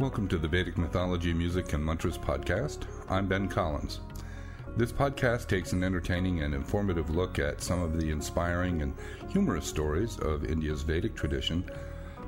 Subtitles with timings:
[0.00, 2.86] Welcome to the Vedic Mythology, Music, and Mantras podcast.
[3.10, 4.00] I'm Ben Collins.
[4.74, 8.94] This podcast takes an entertaining and informative look at some of the inspiring and
[9.28, 11.70] humorous stories of India's Vedic tradition,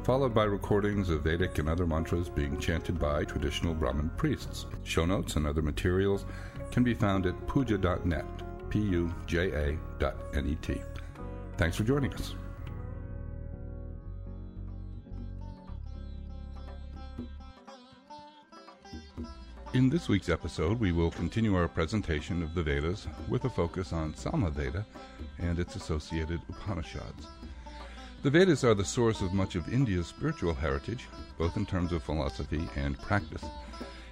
[0.05, 4.67] followed by recordings of Vedic and other mantras being chanted by traditional Brahmin priests.
[4.85, 6.27] Show notes and other materials
[6.71, 8.27] can be found at puja.net,
[8.69, 10.79] P U J A dot N E T.
[11.57, 12.35] Thanks for joining us.
[19.75, 23.95] In this week's episode, we will continue our presentation of the Vedas with a focus
[23.95, 24.85] on Samaveda
[25.39, 27.27] and its associated Upanishads.
[28.23, 31.07] The Vedas are the source of much of India's spiritual heritage,
[31.39, 33.43] both in terms of philosophy and practice.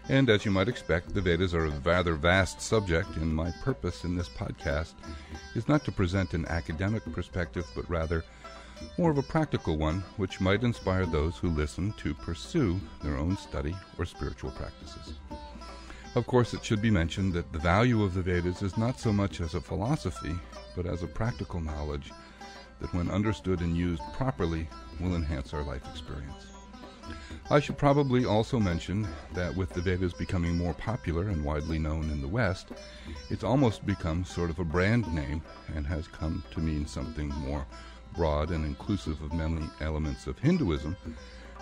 [0.08, 4.04] And as you might expect, the Vedas are a rather vast subject, and my purpose
[4.04, 4.94] in this podcast
[5.54, 8.24] is not to present an academic perspective, but rather
[8.96, 13.36] more of a practical one, which might inspire those who listen to pursue their own
[13.36, 15.12] study or spiritual practices.
[16.16, 19.12] Of course, it should be mentioned that the value of the Vedas is not so
[19.12, 20.34] much as a philosophy,
[20.74, 22.10] but as a practical knowledge
[22.80, 26.46] that, when understood and used properly, will enhance our life experience.
[27.48, 32.10] I should probably also mention that with the Vedas becoming more popular and widely known
[32.10, 32.68] in the West,
[33.28, 35.42] it's almost become sort of a brand name
[35.74, 37.66] and has come to mean something more
[38.16, 40.96] broad and inclusive of many elements of Hinduism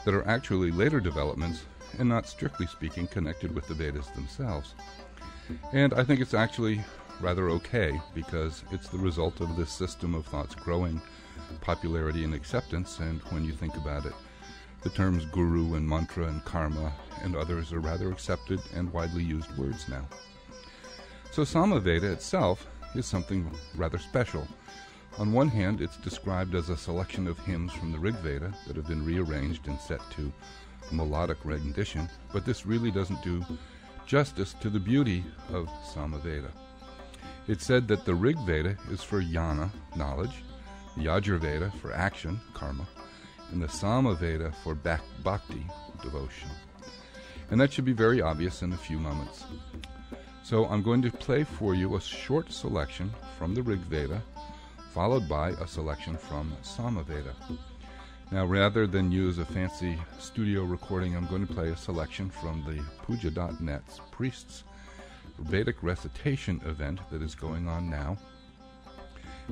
[0.05, 1.65] that are actually later developments
[1.99, 4.75] and not strictly speaking connected with the Vedas themselves.
[5.73, 6.85] And I think it's actually
[7.21, 11.01] rather okay because it's the result of this system of thought's growing
[11.61, 12.99] popularity and acceptance.
[12.99, 14.13] And when you think about it,
[14.83, 19.57] the terms guru and mantra and karma and others are rather accepted and widely used
[19.57, 20.07] words now.
[21.31, 24.47] So Samaveda itself is something rather special.
[25.19, 28.77] On one hand, it's described as a selection of hymns from the Rig Veda that
[28.77, 30.33] have been rearranged and set to
[30.93, 33.45] melodic rendition, but this really doesn't do
[34.07, 36.51] justice to the beauty of Samaveda.
[37.47, 40.43] It's said that the Rig Veda is for jnana, knowledge,
[40.97, 42.87] the Yajurveda for action, karma,
[43.53, 45.67] and the Samaveda for bhakti,
[46.03, 46.51] devotion.
[47.51, 49.45] And that should be very obvious in a few moments.
[50.43, 54.23] So I'm going to play for you a short selection from the Rig Veda,
[54.93, 57.35] followed by a selection from Samaveda.
[58.31, 62.63] Now, rather than use a fancy studio recording, I'm going to play a selection from
[62.67, 64.65] the Puja.net's Priests
[65.39, 68.19] Vedic Recitation event that is going on now.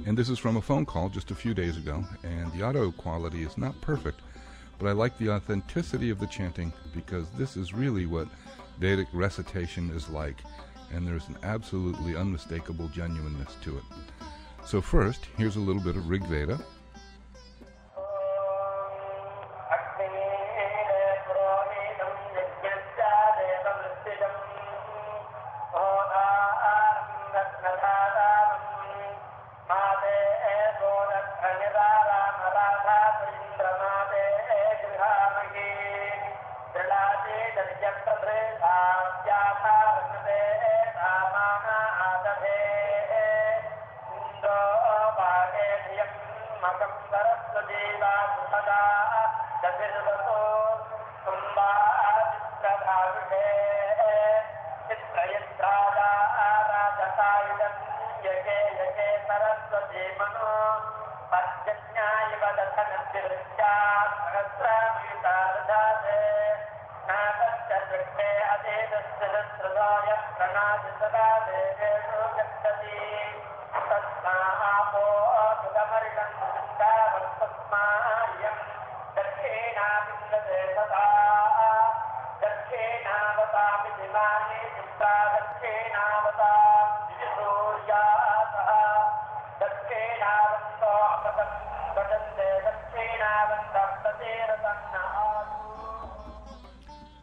[0.04, 2.90] And this is from a phone call just a few days ago, and the audio
[2.90, 4.20] quality is not perfect,
[4.78, 8.28] but I like the authenticity of the chanting because this is really what
[8.78, 10.36] Vedic recitation is like,
[10.92, 13.84] and there's an absolutely unmistakable genuineness to it.
[14.66, 16.60] So, first, here's a little bit of Rig Veda.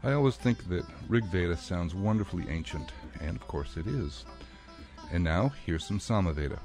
[0.04, 2.92] I always think that Rig Veda sounds wonderfully ancient,
[3.22, 4.26] and of course it is.
[5.12, 6.60] And now, here's some Samaveda.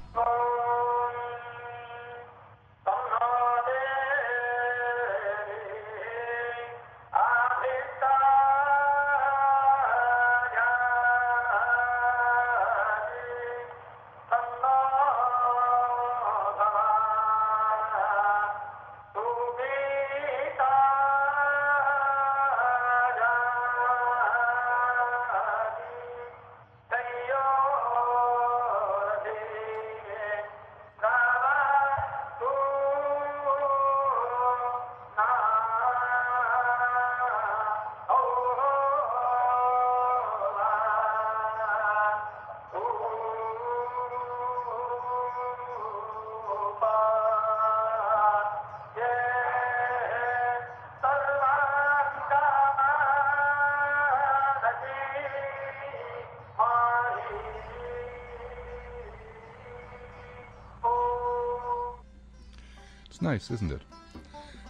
[63.29, 63.83] Nice, isn't it?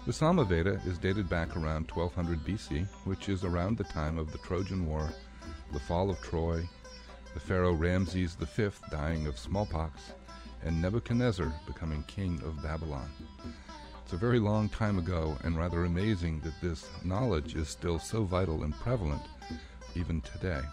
[0.05, 4.37] The Samaveda is dated back around 1200 BC, which is around the time of the
[4.39, 5.09] Trojan War,
[5.71, 6.67] the fall of Troy,
[7.33, 10.11] the pharaoh Ramses V dying of smallpox,
[10.65, 13.09] and Nebuchadnezzar becoming king of Babylon.
[14.03, 18.23] It's a very long time ago, and rather amazing that this knowledge is still so
[18.23, 19.23] vital and prevalent
[19.95, 20.63] even today.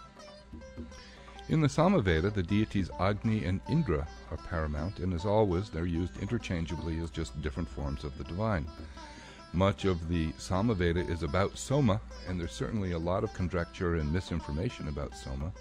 [1.47, 6.21] In the Samaveda, the deities Agni and Indra are paramount, and as always, they're used
[6.21, 8.65] interchangeably as just different forms of the divine.
[9.53, 14.11] Much of the Samaveda is about Soma, and there's certainly a lot of conjecture and
[14.11, 15.51] misinformation about Soma.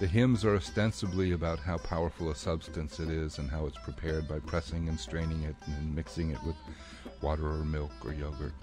[0.00, 4.26] The hymns are ostensibly about how powerful a substance it is and how it's prepared
[4.26, 6.56] by pressing and straining it and mixing it with
[7.20, 8.54] water or milk or yogurt.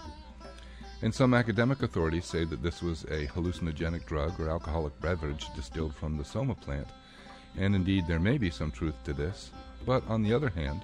[1.01, 5.95] And some academic authorities say that this was a hallucinogenic drug or alcoholic beverage distilled
[5.95, 6.87] from the soma plant.
[7.57, 9.51] And indeed, there may be some truth to this.
[9.86, 10.84] But on the other hand,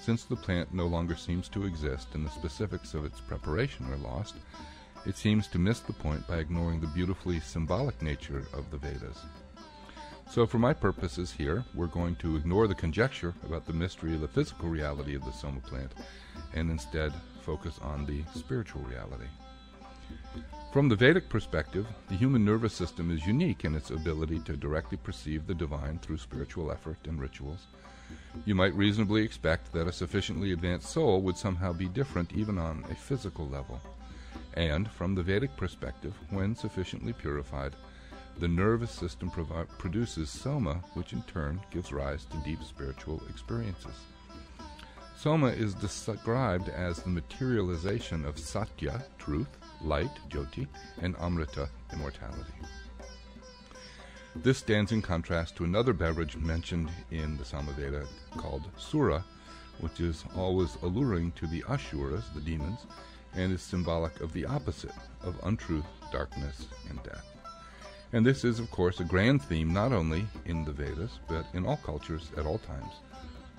[0.00, 3.96] since the plant no longer seems to exist and the specifics of its preparation are
[3.96, 4.34] lost,
[5.06, 9.18] it seems to miss the point by ignoring the beautifully symbolic nature of the Vedas.
[10.30, 14.20] So, for my purposes here, we're going to ignore the conjecture about the mystery of
[14.20, 15.92] the physical reality of the soma plant
[16.54, 17.12] and instead
[17.42, 19.28] focus on the spiritual reality.
[20.72, 24.98] From the Vedic perspective, the human nervous system is unique in its ability to directly
[24.98, 27.66] perceive the divine through spiritual effort and rituals.
[28.44, 32.84] You might reasonably expect that a sufficiently advanced soul would somehow be different even on
[32.90, 33.80] a physical level.
[34.54, 37.76] And, from the Vedic perspective, when sufficiently purified,
[38.38, 43.94] the nervous system provi- produces soma, which in turn gives rise to deep spiritual experiences.
[45.16, 50.66] Soma is described as the materialization of satya, truth, light, jyoti,
[51.02, 52.52] and amrita, immortality.
[54.36, 59.24] This stands in contrast to another beverage mentioned in the Samaveda called sura,
[59.78, 62.86] which is always alluring to the asuras, the demons,
[63.34, 67.26] and is symbolic of the opposite of untruth, darkness, and death.
[68.12, 71.66] And this is, of course, a grand theme not only in the Vedas, but in
[71.66, 72.92] all cultures at all times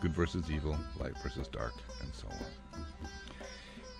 [0.02, 2.80] good versus evil, light versus dark, and so on.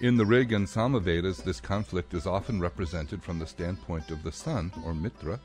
[0.02, 4.32] In the Rig and Samavedas, this conflict is often represented from the standpoint of the
[4.32, 5.40] sun, or Mitra,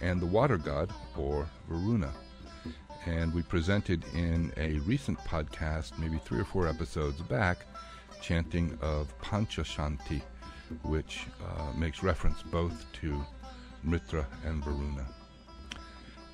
[0.00, 2.10] and the water god, or Varuna.
[3.04, 7.66] And we presented in a recent podcast, maybe three or four episodes back,
[8.22, 10.22] chanting of Panchashanti,
[10.82, 13.22] which uh, makes reference both to
[13.82, 15.06] Mitra and Varuna.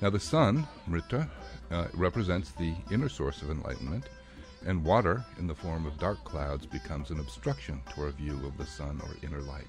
[0.01, 1.29] Now, the sun, Mitra,
[1.69, 4.05] uh, represents the inner source of enlightenment,
[4.65, 8.57] and water, in the form of dark clouds, becomes an obstruction to our view of
[8.57, 9.67] the sun or inner light.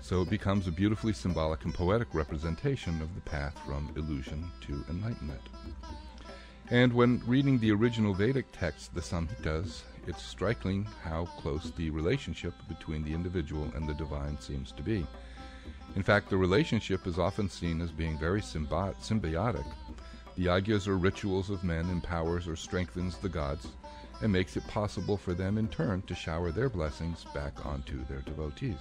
[0.00, 4.84] So it becomes a beautifully symbolic and poetic representation of the path from illusion to
[4.88, 5.42] enlightenment.
[6.70, 12.54] And when reading the original Vedic text, the Samhitas, it's striking how close the relationship
[12.68, 15.06] between the individual and the divine seems to be.
[15.96, 19.64] In fact, the relationship is often seen as being very symbi- symbiotic.
[20.38, 23.66] The yagyas or rituals of men empowers or strengthens the gods
[24.22, 28.20] and makes it possible for them in turn to shower their blessings back onto their
[28.20, 28.78] devotees.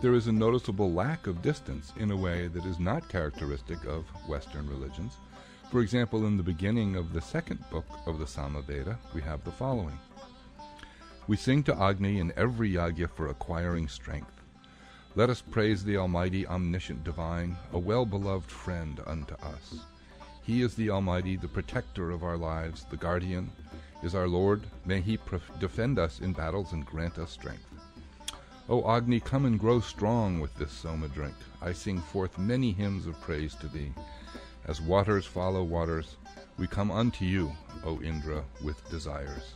[0.00, 4.04] There is a noticeable lack of distance in a way that is not characteristic of
[4.28, 5.14] Western religions.
[5.72, 9.50] For example, in the beginning of the second book of the Samaveda, we have the
[9.50, 9.98] following
[11.26, 14.40] We sing to Agni in every yagya for acquiring strength.
[15.16, 19.80] Let us praise the Almighty, omniscient divine, a well beloved friend unto us.
[20.46, 23.50] He is the Almighty, the protector of our lives, the guardian,
[24.04, 24.62] is our Lord.
[24.84, 25.18] May He
[25.58, 27.66] defend us in battles and grant us strength.
[28.68, 31.34] O Agni, come and grow strong with this soma drink.
[31.60, 33.92] I sing forth many hymns of praise to thee.
[34.66, 36.16] As waters follow waters,
[36.58, 37.50] we come unto you,
[37.84, 39.54] O Indra, with desires.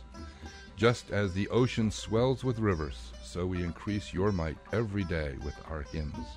[0.75, 5.55] Just as the ocean swells with rivers, so we increase your might every day with
[5.69, 6.27] our hymns.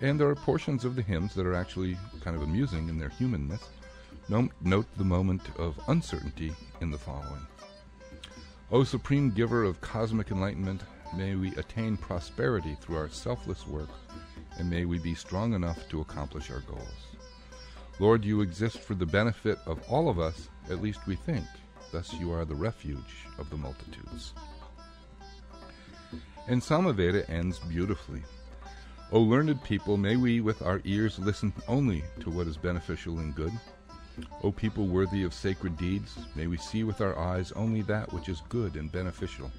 [0.00, 3.08] And there are portions of the hymns that are actually kind of amusing in their
[3.08, 3.62] humanness.
[4.28, 7.46] Note the moment of uncertainty in the following
[8.72, 10.82] O Supreme Giver of cosmic enlightenment,
[11.16, 13.88] may we attain prosperity through our selfless work,
[14.58, 17.16] and may we be strong enough to accomplish our goals.
[18.00, 21.46] Lord, you exist for the benefit of all of us, at least we think.
[21.92, 24.34] Thus you are the refuge of the multitudes.
[26.48, 28.22] And Samaveda ends beautifully.
[29.12, 33.36] O learned people, may we with our ears listen only to what is beneficial and
[33.36, 33.52] good.
[34.42, 38.28] O people worthy of sacred deeds, may we see with our eyes only that which
[38.28, 39.50] is good and beneficial.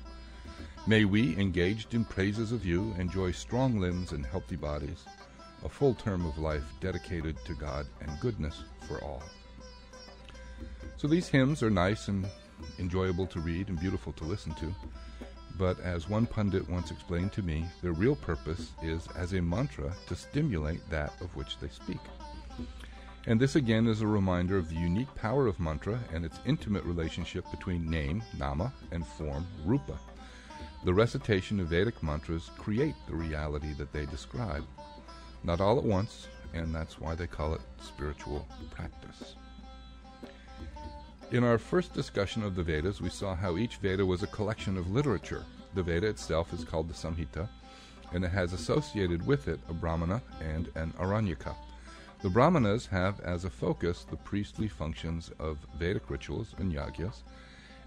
[0.86, 5.06] May we, engaged in praises of you, enjoy strong limbs and healthy bodies,
[5.64, 9.24] a full term of life dedicated to God and goodness for all.
[10.98, 12.28] So these hymns are nice and
[12.80, 14.76] enjoyable to read and beautiful to listen to.
[15.58, 19.92] But as one pundit once explained to me, their real purpose is as a mantra
[20.08, 22.00] to stimulate that of which they speak.
[23.26, 26.84] And this again is a reminder of the unique power of mantra and its intimate
[26.84, 30.00] relationship between name, nama, and form, rupa.
[30.86, 34.64] The recitation of Vedic mantras create the reality that they describe.
[35.44, 39.36] Not all at once, and that's why they call it spiritual practice.
[41.30, 44.78] In our first discussion of the Vedas, we saw how each Veda was a collection
[44.78, 45.44] of literature.
[45.74, 47.50] The Veda itself is called the Samhita,
[48.14, 51.54] and it has associated with it a Brahmana and an Aranyaka.
[52.22, 57.24] The Brahmanas have as a focus the priestly functions of Vedic rituals and yagyas,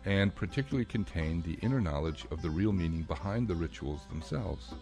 [0.04, 4.74] and particularly contain the inner knowledge of the real meaning behind the rituals themselves.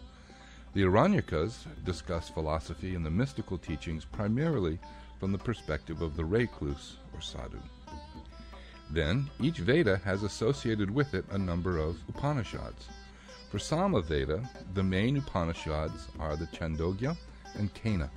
[0.73, 4.79] The Aranyakas discuss philosophy and the mystical teachings primarily
[5.17, 7.59] from the perspective of the recluse or sadhu.
[8.89, 12.87] Then, each Veda has associated with it a number of Upanishads.
[13.49, 17.15] For Sama Veda, the main Upanishads are the Chandogya
[17.55, 18.09] and Kena.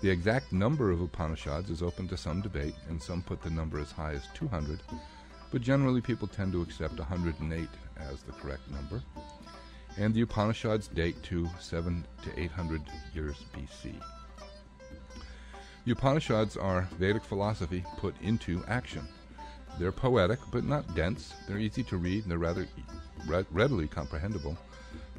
[0.00, 3.78] The exact number of Upanishads is open to some debate, and some put the number
[3.78, 4.80] as high as 200,
[5.50, 9.02] but generally people tend to accept 108 as the correct number.
[9.98, 12.80] And the Upanishads date to 7 to 800
[13.14, 13.94] years BC.
[15.84, 19.06] The Upanishads are Vedic philosophy put into action.
[19.78, 21.32] They're poetic, but not dense.
[21.46, 22.66] They're easy to read, and they're rather
[23.50, 24.58] readily comprehensible.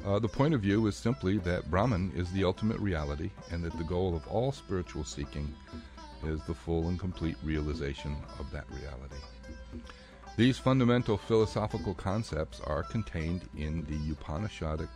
[0.04, 3.76] Uh, the point of view is simply that Brahman is the ultimate reality and that
[3.78, 5.54] the goal of all spiritual seeking
[6.24, 9.16] is the full and complete realization of that reality.
[10.36, 14.88] These fundamental philosophical concepts are contained in the Upanishadic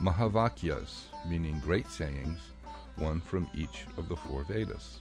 [0.00, 2.38] Mahavakyas, meaning great sayings,
[2.96, 5.00] one from each of the four Vedas.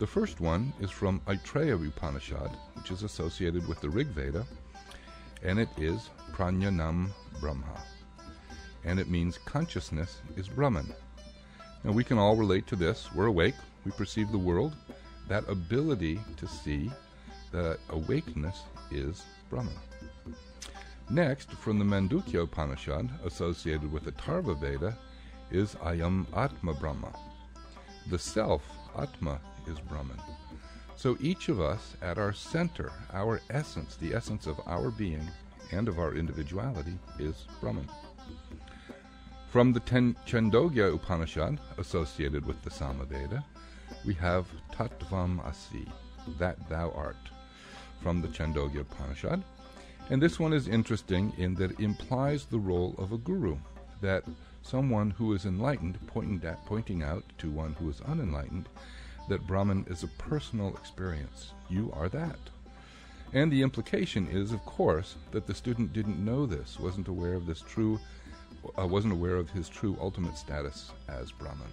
[0.00, 4.44] The first one is from Aitreya Upanishad, which is associated with the Rig Veda,
[5.44, 7.80] and it is Prajnanam Brahma
[8.84, 10.92] and it means consciousness is Brahman.
[11.84, 13.08] Now we can all relate to this.
[13.14, 13.54] We're awake,
[13.84, 14.74] we perceive the world.
[15.28, 16.90] That ability to see,
[17.52, 19.74] that awakeness is Brahman.
[21.08, 24.96] Next, from the Mandukya Upanishad, associated with the Atharva Veda,
[25.50, 27.12] is Ayam Atma Brahma.
[28.08, 28.62] The self,
[28.96, 29.40] Atma,
[29.70, 30.20] is Brahman.
[30.96, 35.26] So each of us, at our center, our essence, the essence of our being
[35.72, 37.88] and of our individuality, is Brahman.
[39.48, 43.42] From the Ten- Chandogya Upanishad, associated with the Samaveda,
[44.04, 45.86] we have Tattvam Asi,
[46.38, 47.16] that thou art,
[48.02, 49.42] from the Chandogya Upanishad.
[50.10, 53.56] And this one is interesting in that it implies the role of a guru,
[54.00, 54.24] that
[54.62, 58.68] someone who is enlightened pointing, at, pointing out to one who is unenlightened
[59.30, 61.52] that Brahman is a personal experience.
[61.68, 62.38] You are that.
[63.32, 67.46] And the implication is, of course, that the student didn't know this, wasn't aware of
[67.46, 67.98] this true
[68.78, 71.70] uh, wasn't aware of his true ultimate status as Brahman.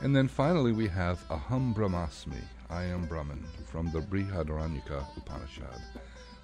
[0.00, 5.80] And then finally we have Aham Brahmasmi, I am Brahman, from the Brihadaranyaka Upanishad,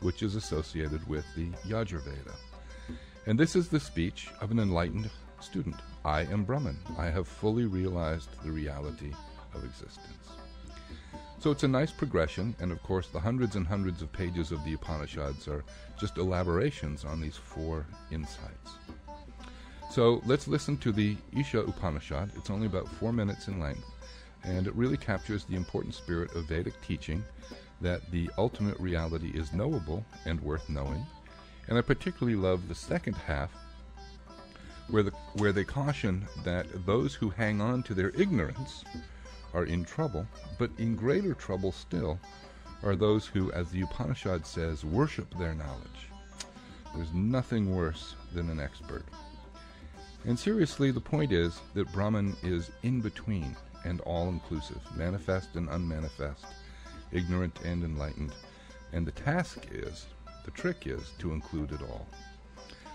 [0.01, 2.35] which is associated with the Yajurveda.
[3.27, 5.77] And this is the speech of an enlightened student.
[6.05, 6.79] I am Brahman.
[6.99, 9.13] I have fully realized the reality
[9.55, 10.29] of existence.
[11.39, 14.65] So it's a nice progression, and of course, the hundreds and hundreds of pages of
[14.65, 15.65] the Upanishads are
[15.99, 18.77] just elaborations on these four insights.
[19.91, 22.31] So let's listen to the Isha Upanishad.
[22.37, 23.85] It's only about four minutes in length,
[24.45, 27.25] and it really captures the important spirit of Vedic teaching
[27.81, 31.05] that the ultimate reality is knowable and worth knowing.
[31.69, 33.51] And I particularly love the second half,
[34.89, 38.85] where, the, where they caution that those who hang on to their ignorance
[39.55, 40.27] are in trouble,
[40.59, 42.19] but in greater trouble still
[42.83, 46.09] are those who, as the Upanishad says, worship their knowledge.
[46.95, 49.05] There's nothing worse than an expert.
[50.25, 55.69] And seriously, the point is that Brahman is in between and all inclusive, manifest and
[55.69, 56.45] unmanifest,
[57.11, 58.33] ignorant and enlightened.
[58.93, 60.07] And the task is,
[60.45, 62.07] the trick is, to include it all.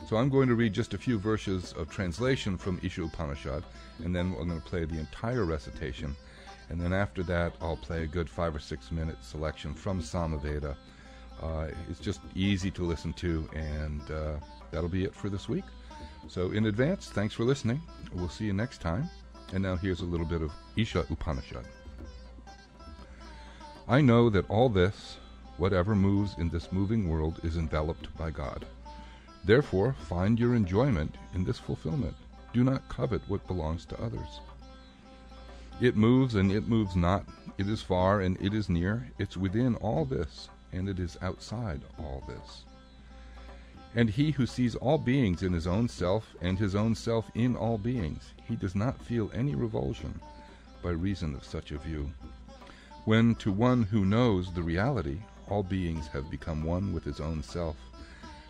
[0.07, 3.63] So I'm going to read just a few verses of translation from Isha Upanishad,
[4.03, 6.15] and then I'm going to play the entire recitation.
[6.69, 10.75] And then after that, I'll play a good five or six minute selection from Samaveda.
[11.41, 14.33] Uh, it's just easy to listen to, and uh,
[14.71, 15.63] that'll be it for this week.
[16.27, 17.81] So, in advance, thanks for listening.
[18.13, 19.09] We'll see you next time.
[19.53, 21.65] And now here's a little bit of Isha Upanishad.
[23.87, 25.17] I know that all this,
[25.55, 28.65] whatever moves in this moving world, is enveloped by God.
[29.45, 32.15] Therefore, find your enjoyment in this fulfillment.
[32.51, 34.41] Do not covet what belongs to others.
[35.79, 37.25] It moves and it moves not.
[37.57, 39.11] It is far and it is near.
[39.19, 40.49] It's within all this.
[40.73, 42.65] and it is outside all this.
[43.95, 47.55] And he who sees all beings in his own self and his own self in
[47.55, 50.19] all beings, he does not feel any revulsion
[50.83, 52.11] by reason of such a view.
[53.05, 57.41] When to one who knows the reality all beings have become one with his own
[57.41, 57.77] self,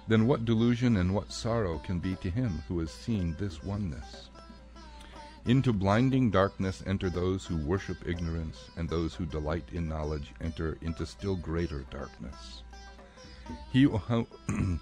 [0.08, 4.30] then what delusion and what sorrow can be to him who has seen this oneness?
[5.48, 10.78] Into blinding darkness enter those who worship ignorance, and those who delight in knowledge enter
[10.82, 12.64] into still greater darkness.
[13.72, 14.28] He who,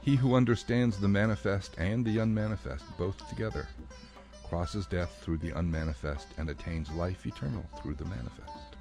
[0.00, 3.68] he who understands the manifest and the unmanifest both together
[4.48, 8.76] crosses death through the unmanifest and attains life eternal through the manifest.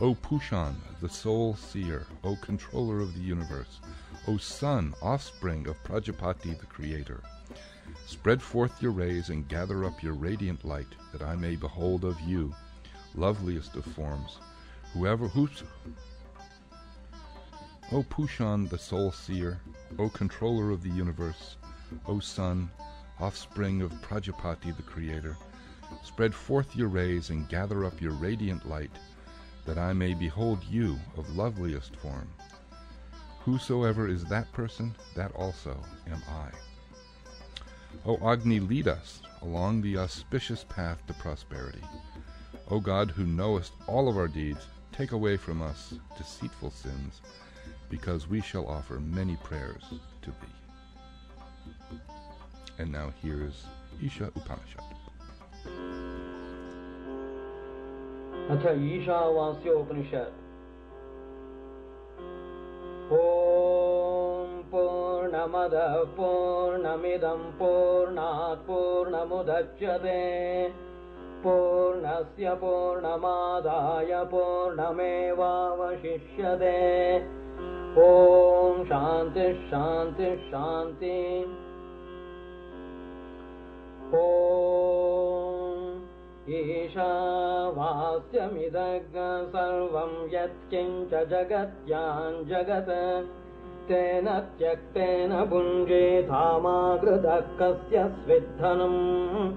[0.00, 3.80] O Pushan, the sole seer, O controller of the universe,
[4.26, 7.22] O sun, offspring of Prajapati the creator,
[8.06, 12.20] spread forth your rays and gather up your radiant light, that I may behold of
[12.20, 12.54] you,
[13.14, 14.38] loveliest of forms,
[14.92, 15.62] whoever who's
[17.92, 19.60] O Pushan, the sole seer,
[19.98, 21.56] O controller of the universe,
[22.06, 22.70] O sun,
[23.20, 25.36] offspring of Prajapati the creator,
[26.02, 28.96] spread forth your rays and gather up your radiant light,
[29.66, 32.28] that I may behold you of loveliest form.
[33.40, 35.78] Whosoever is that person, that also
[36.10, 36.73] am I.
[38.05, 41.81] O Agni, lead us along the auspicious path to prosperity.
[42.69, 47.21] O God, who knowest all of our deeds, take away from us deceitful sins,
[47.89, 49.83] because we shall offer many prayers
[50.21, 51.95] to thee.
[52.77, 53.65] And now here's
[54.01, 54.83] Isha Upanishad.
[58.49, 60.37] अथ ईशावास्योपनिषत्
[63.11, 63.52] ॐ
[65.24, 70.20] पूर्णमदः पूर्णमिदं पूर्णात् पूर्णमुदच्यते।
[71.44, 75.16] पूर्णस्य पूर्णमादाय पूर्णमेवावशिष्यते।
[78.00, 81.44] ॐ शान्तिः शान्तिः शान्ति।
[84.14, 84.64] ॐ
[86.48, 87.48] ईशावास्यमिदग्
[89.48, 93.43] सर्वं यत्किञ्च जगत्यां जगत्
[93.88, 99.54] तेन त्यक्तेन भुञ्जीथामाकृतः कस्य स्विद्धनम्।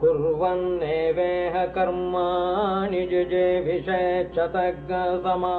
[0.00, 5.56] कुर्वन्नेवेह कर्माणि जिजेभिषेच्छतग्समा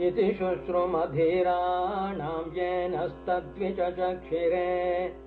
[0.00, 5.25] इति शुश्रुमधीराणां येनस्तद्विचक्षिरे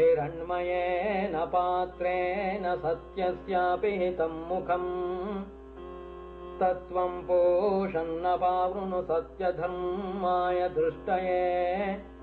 [0.00, 5.44] हिरण्मयेन पात्रेण सत्यस्यापि हितम् मुखम्।
[6.60, 12.14] तत्त्वम् पोषन्नपावृणु सत्यधर्माय दृष्टये।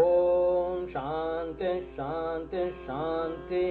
[0.00, 3.64] ॐ शान्ति शान्ति शान्ति।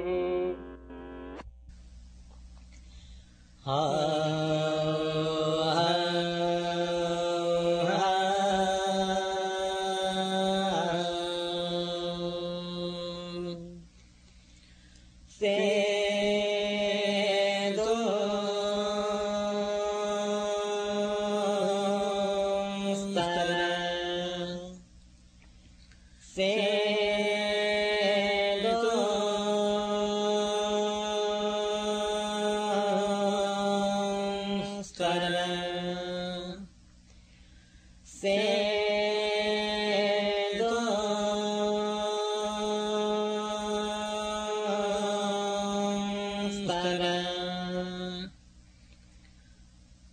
[46.68, 48.28] Dustara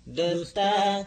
[0.06, 1.04] Dustara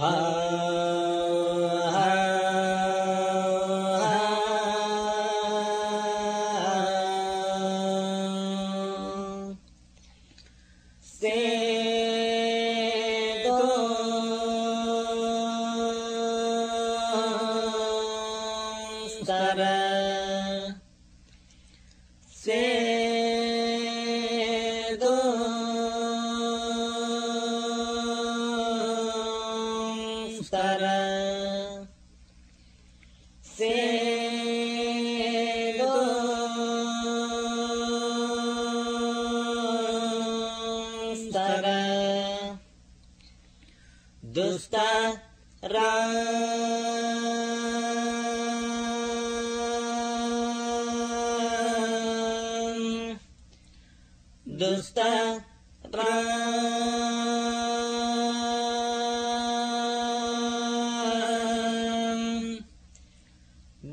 [0.00, 0.65] غالي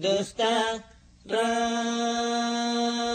[0.04, 0.84] dusta.
[1.26, 3.13] Run.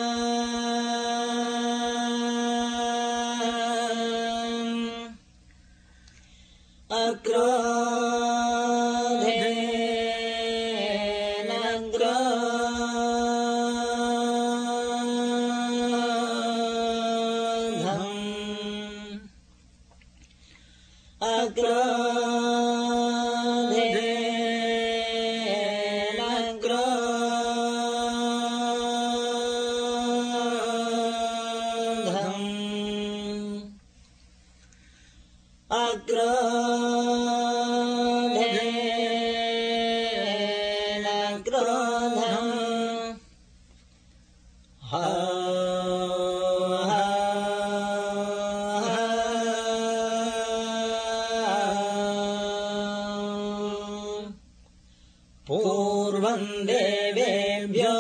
[56.71, 57.95] देवेभ्यो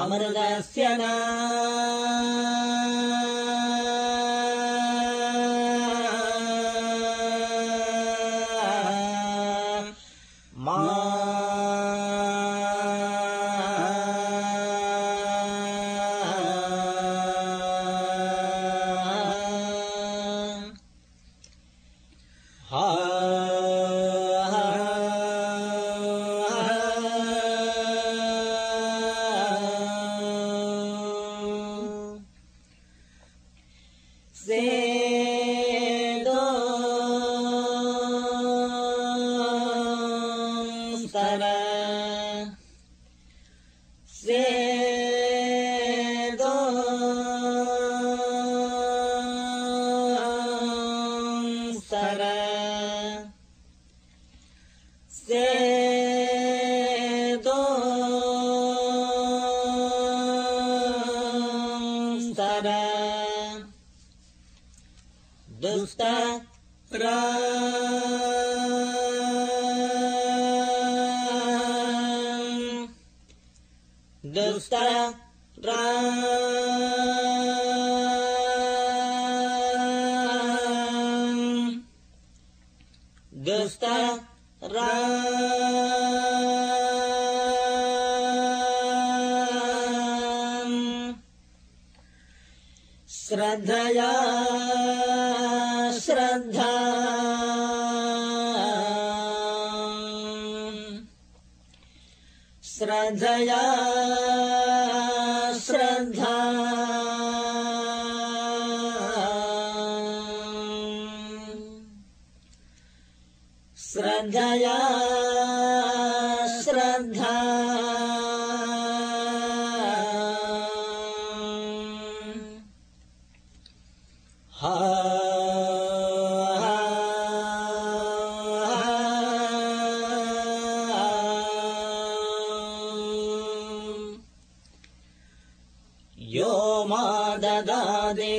[0.00, 1.67] अमृतस्य न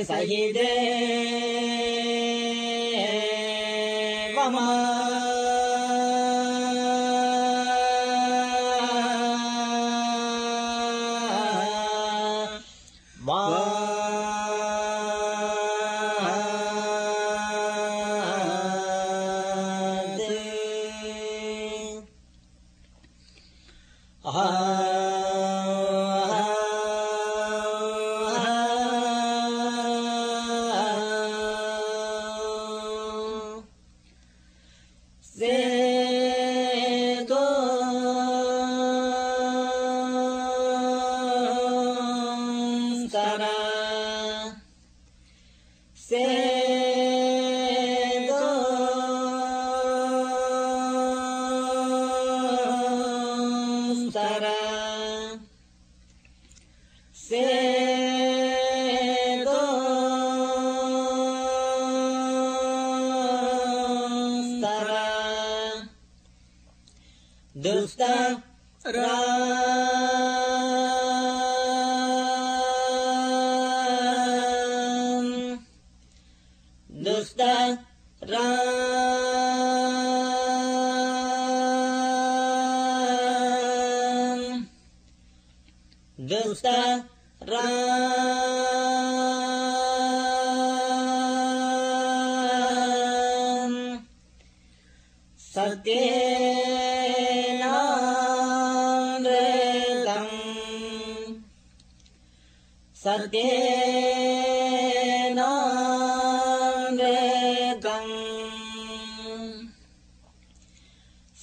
[0.04, 0.70] சகிதே
[46.10, 46.49] Say.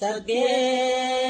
[0.00, 1.25] सत्येनामृतम्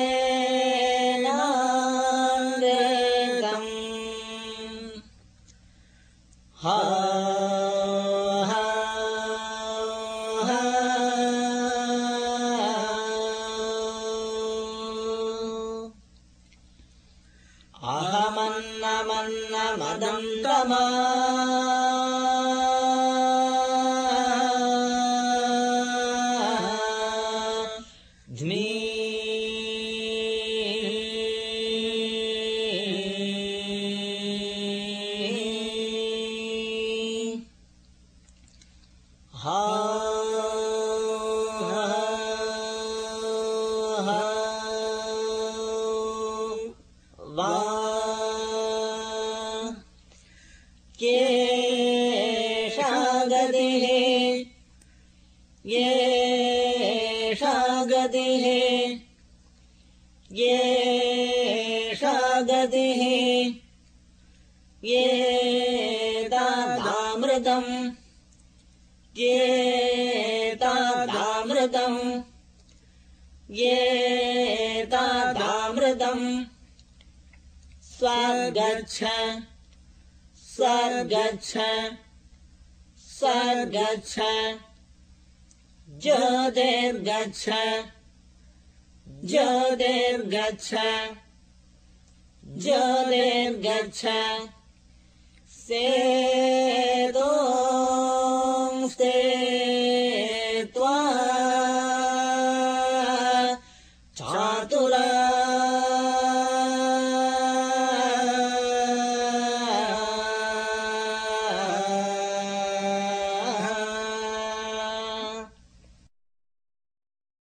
[55.70, 57.54] येषा
[57.90, 58.46] गतिः
[60.40, 62.14] येषा
[62.50, 63.02] गतिः
[64.84, 65.04] ये
[66.34, 67.72] तामृतम्
[73.60, 76.26] ये तामृतम्
[77.98, 79.04] स्वर्गच्छ
[80.48, 81.58] स्वर्गच्छ
[83.20, 84.20] स्वर्गच्छ
[86.00, 87.86] Yodev Gacha,
[89.24, 91.18] Yodev Gacha,
[92.56, 94.50] Yodev Gacha,
[95.48, 95.98] Sedonte.